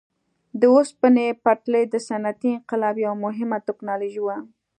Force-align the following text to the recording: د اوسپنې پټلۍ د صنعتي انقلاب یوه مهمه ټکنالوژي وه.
د 0.59 0.61
اوسپنې 0.75 1.27
پټلۍ 1.43 1.83
د 1.89 1.95
صنعتي 2.07 2.49
انقلاب 2.57 2.95
یوه 3.05 3.15
مهمه 3.25 3.57
ټکنالوژي 3.67 4.21
وه. 4.23 4.37